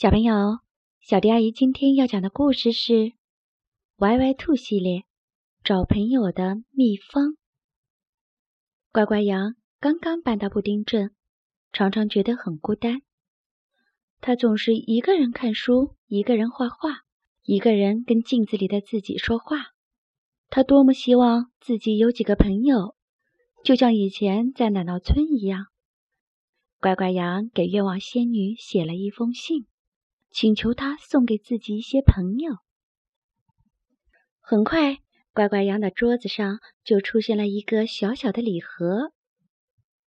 [0.00, 0.60] 小朋友，
[1.00, 2.92] 小迪阿姨今天要讲的故事是
[3.96, 5.00] 《歪歪兔系列》
[5.64, 7.34] 找朋友的秘方。
[8.92, 11.16] 乖乖羊刚刚搬到布丁镇，
[11.72, 13.02] 常常觉得很孤单。
[14.20, 17.00] 他总是一个人看书，一个人画画，
[17.42, 19.72] 一个人跟镜子里的自己说话。
[20.48, 22.94] 他多么希望自己有几个朋友，
[23.64, 25.66] 就像以前在奶酪村一样。
[26.78, 29.66] 乖乖羊给愿望仙女写了一封信。
[30.30, 32.56] 请求他送给自己一些朋友。
[34.40, 34.98] 很快，
[35.32, 39.12] 乖乖羊的桌子上就出现了一个小小的礼盒。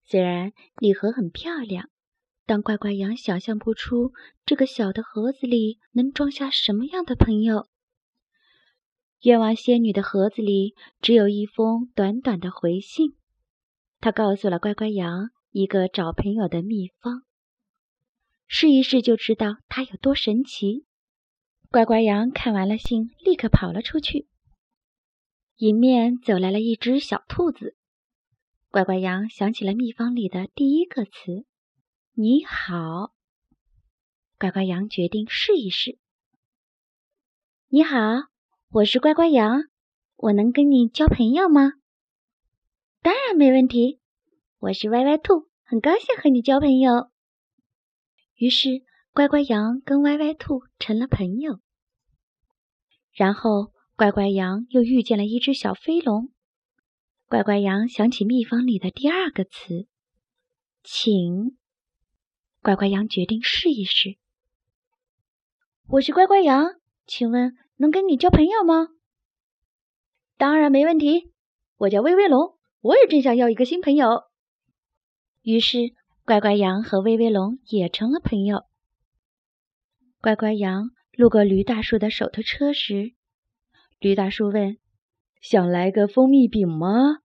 [0.04, 1.90] 虽然礼盒很漂亮，
[2.46, 4.12] 但乖乖羊想象不出
[4.46, 7.68] 这个小的盒子里能装下什么样的朋友。
[9.22, 13.16] 愿望仙女的盒子里只有一封短短的回信，
[14.00, 17.24] 她告诉了乖乖羊一个找朋友的秘方。
[18.54, 20.86] 试一试就知道它有多神奇。
[21.70, 24.28] 乖乖羊看完了信，立刻跑了出去。
[25.56, 27.78] 迎面走来了一只小兔子。
[28.70, 31.46] 乖乖羊想起了秘方里的第一个词
[32.14, 33.14] “你好”。
[34.38, 35.98] 乖乖羊决定试一试。
[37.70, 37.98] 你好，
[38.72, 39.64] 我是乖乖羊，
[40.18, 41.72] 我能跟你交朋友吗？
[43.02, 44.02] 当然没问题。
[44.60, 47.11] 我是歪歪兔，很高兴和你交朋友。
[48.42, 51.60] 于是，乖乖羊跟歪歪兔成了朋友。
[53.12, 56.32] 然后，乖乖羊又遇见了一只小飞龙。
[57.28, 59.86] 乖乖羊想起秘方里的第二个词
[60.82, 61.56] “请”，
[62.64, 64.18] 乖乖羊决定试一试。
[65.88, 66.66] 我是乖乖羊，
[67.06, 68.88] 请问能跟你交朋友吗？
[70.38, 71.32] 当然没问题。
[71.78, 74.24] 我叫威威龙，我也正想要一个新朋友。
[75.44, 75.94] 于是。
[76.24, 78.66] 乖乖羊和威威龙也成了朋友。
[80.22, 83.14] 乖乖羊路过驴大叔的手推车时，
[84.00, 84.78] 驴大叔问
[85.42, 87.20] ：“想来个蜂蜜饼吗？”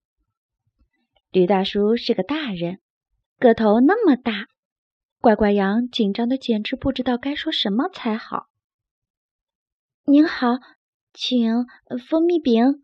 [1.30, 2.80] 驴大叔是个大人，
[3.38, 4.46] 个头那么大，
[5.20, 8.46] 乖乖羊紧张的简直不知道该说什么才好。
[10.06, 10.58] 您好，
[11.12, 11.66] 请
[12.08, 12.82] 蜂蜜饼。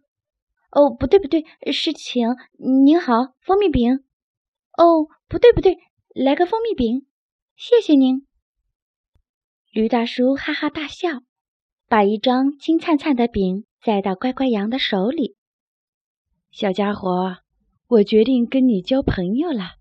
[0.70, 4.04] 哦，不对不对，是请您好蜂蜜饼。
[4.76, 5.78] 哦，不对不对。
[6.14, 7.06] 来个蜂蜜饼，
[7.56, 8.26] 谢谢您。
[9.70, 11.22] 驴大叔哈哈大笑，
[11.88, 15.36] 把一张金灿灿的饼塞到乖乖羊的手里。
[16.50, 17.38] 小家伙，
[17.88, 19.76] 我决定跟你交朋友了，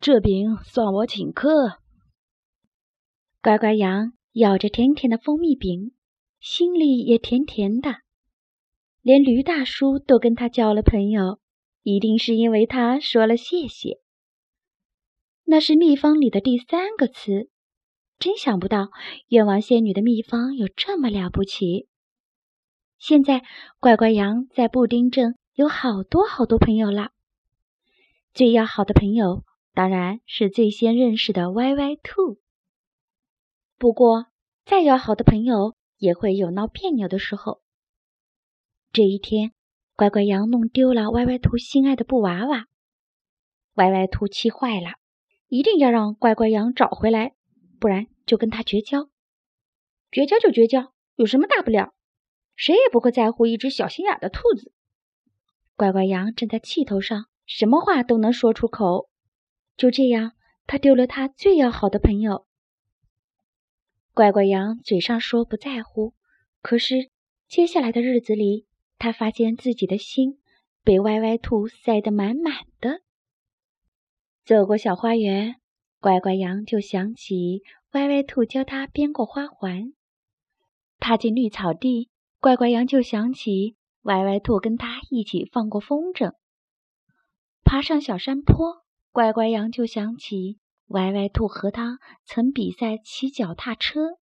[0.00, 1.80] 这饼算我请客。
[3.42, 5.92] 乖乖羊咬着甜甜的蜂蜜饼，
[6.40, 7.96] 心里也甜甜的。
[9.02, 11.40] 连驴大叔都跟他交了朋友，
[11.82, 14.02] 一定是因为他说了谢谢。
[15.44, 17.50] 那是秘方里的第三个词，
[18.18, 18.88] 真想不到
[19.28, 21.86] 愿望仙女的秘方有这么了不起。
[22.98, 23.44] 现在
[23.78, 27.10] 乖乖羊在布丁镇有好多好多朋友啦。
[28.32, 29.44] 最要好的朋友
[29.74, 32.40] 当然是最先认识的歪歪兔。
[33.76, 34.26] 不过
[34.64, 37.60] 再要好的朋友也会有闹别扭的时候。
[38.92, 39.52] 这一天，
[39.94, 42.66] 乖乖羊弄丢了歪歪兔心爱的布娃娃，
[43.74, 44.92] 歪歪兔气坏了。
[45.48, 47.34] 一定要让乖乖羊找回来，
[47.78, 49.08] 不然就跟他绝交。
[50.10, 51.94] 绝交就绝交，有什么大不了？
[52.56, 54.72] 谁也不会在乎一只小心眼的兔子。
[55.76, 59.10] 乖乖羊正在气头上，什么话都能说出口。
[59.76, 60.32] 就这样，
[60.66, 62.46] 他丢了他最要好的朋友。
[64.12, 66.14] 乖乖羊嘴上说不在乎，
[66.62, 67.10] 可是
[67.48, 68.66] 接下来的日子里，
[68.98, 70.40] 他发现自己的心
[70.84, 73.03] 被歪歪兔塞得满满的。
[74.44, 75.58] 走过小花园，
[76.00, 77.62] 乖乖羊就想起
[77.92, 79.94] 歪歪兔教他编过花环；
[80.98, 82.10] 踏进绿草地，
[82.40, 86.34] 乖乖羊就想起歪歪兔跟他一起放过风筝；
[87.64, 94.18] 爬上小山坡，乖乖羊就想起歪歪兔和他曾比赛骑脚踏车。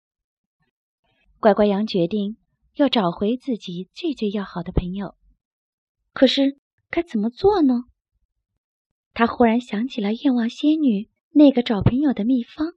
[1.40, 2.36] 乖乖羊决定
[2.74, 5.16] 要找回自己最最要好的朋友，
[6.12, 6.60] 可是
[6.90, 7.86] 该怎么做呢？
[9.14, 12.74] 他忽然想起了愿望仙女那个找朋友的秘方，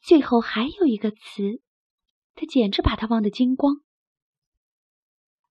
[0.00, 1.62] 最后还有一个词，
[2.34, 3.76] 他简直把他忘得精光。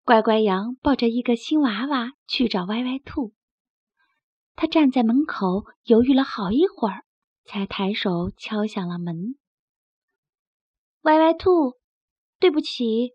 [0.04, 3.34] 乖乖羊抱着一个新娃娃去找歪歪兔，
[4.56, 7.04] 他站在门口犹豫了好一会儿，
[7.46, 9.36] 才抬手敲响了门。
[11.02, 11.76] 歪歪兔，
[12.40, 13.12] 对不起，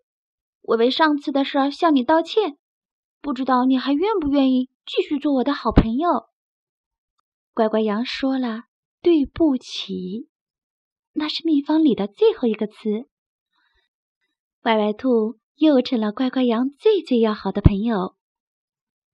[0.61, 2.57] 我为上次的事向你道歉，
[3.19, 6.29] 不知道你还愿不愿意继续做我的好朋友。
[7.55, 8.65] 乖乖羊说了
[9.01, 10.27] ：“对不起。”
[11.17, 13.07] 那是秘方里的最后一个词。
[14.63, 18.17] 歪歪兔又成了乖乖羊最最要好的朋友。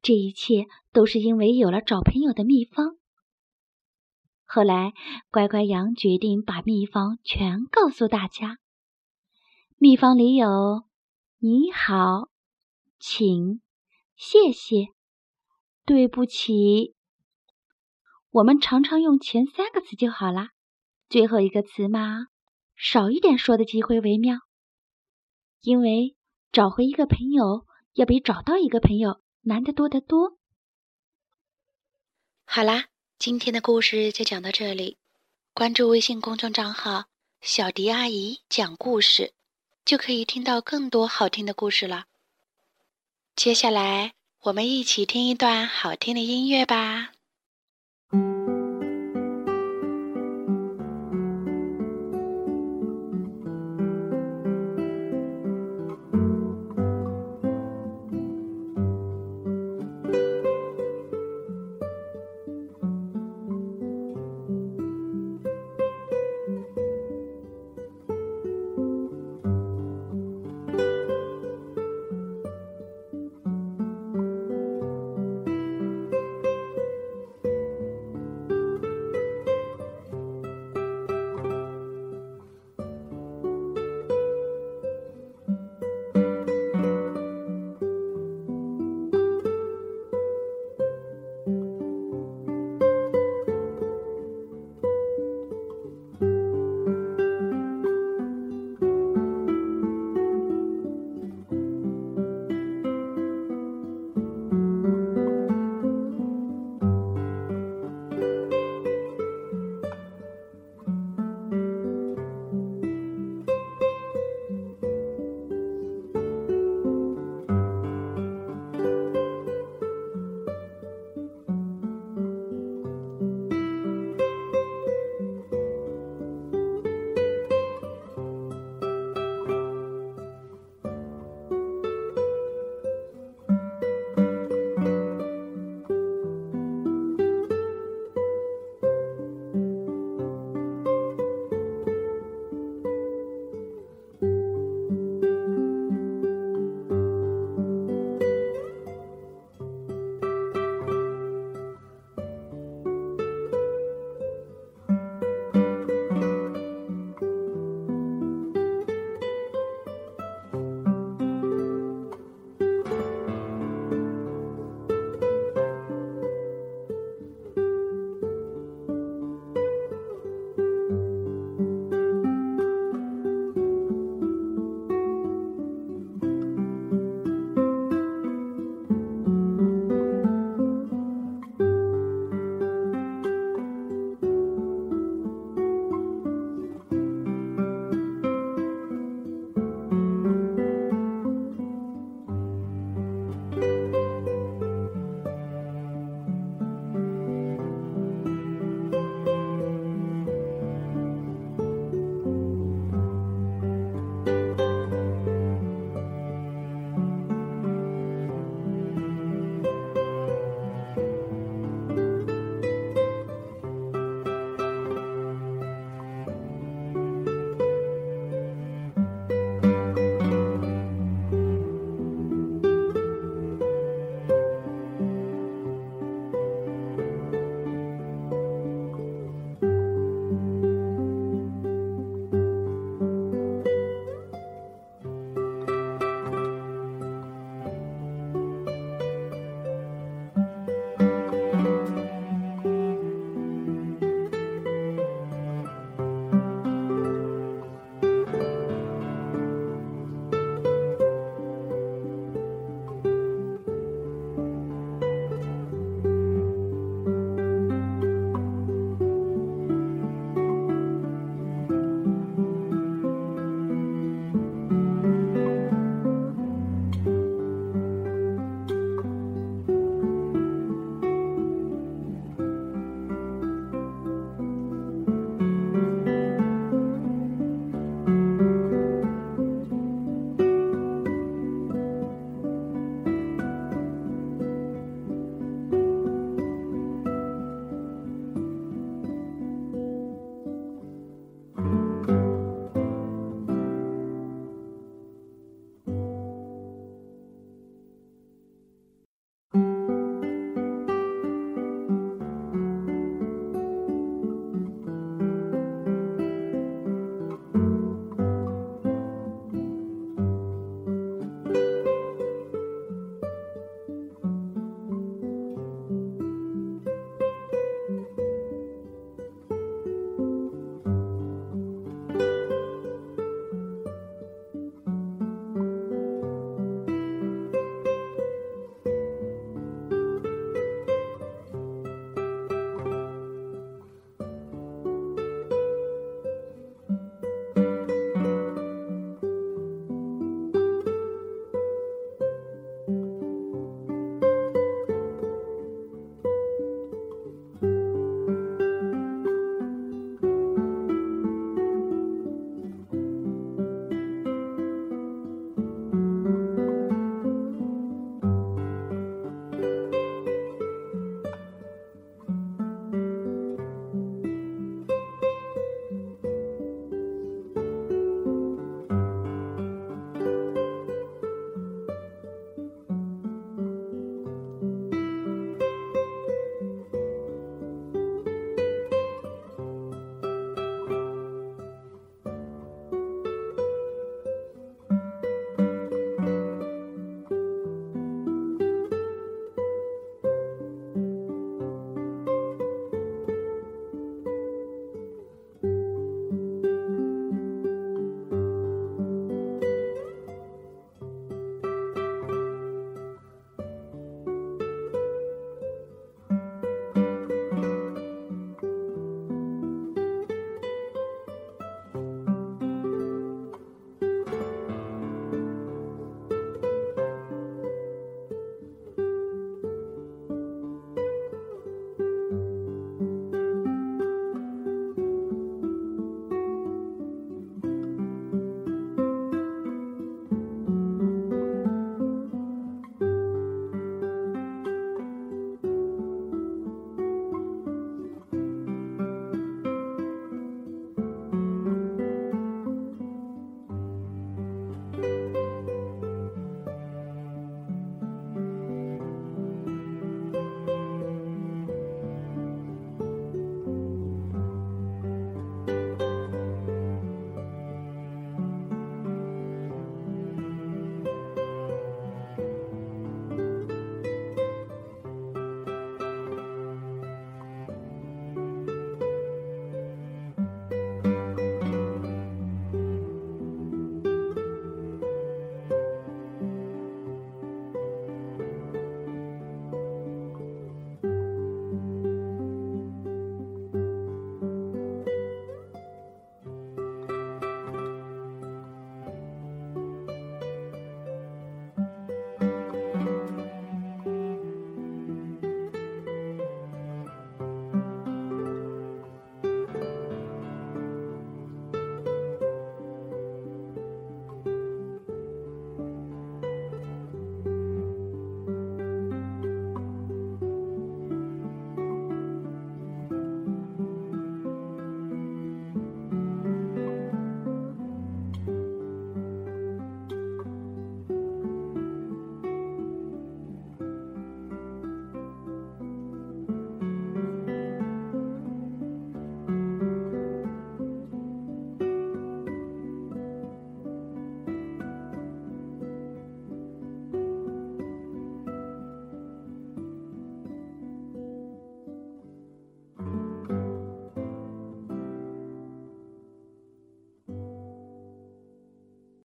[0.01, 2.97] 这一切都是因为有了找朋友的秘方。
[4.43, 4.93] 后来，
[5.29, 8.57] 乖乖羊决定把秘方全告诉大家。
[9.77, 10.85] 秘方里有
[11.37, 12.29] “你好
[12.99, 13.61] ”“请
[14.17, 14.87] ”“谢谢
[15.85, 16.95] ”“对不起”。
[18.31, 20.49] 我们常常用前三个词就好啦，
[21.09, 22.27] 最后一个词嘛，
[22.75, 24.39] 少一点说的机会为妙。
[25.61, 26.15] 因为
[26.51, 29.21] 找回一个朋友，要比找到一个朋友。
[29.43, 30.37] 难得多得多。
[32.45, 32.85] 好啦，
[33.17, 34.99] 今天的故事就讲到这里。
[35.55, 37.05] 关注微信公众账号
[37.41, 39.33] “小迪阿姨讲故事”，
[39.83, 42.05] 就可以听到更多好听的故事了。
[43.35, 47.10] 接下来，我们一起听一段好听的音乐吧。